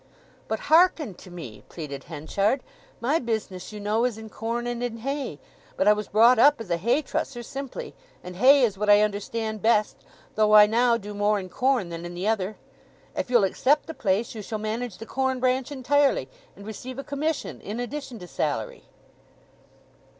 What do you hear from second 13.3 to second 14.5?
accept the place, you